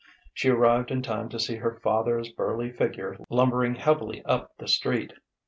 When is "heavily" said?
3.75-4.25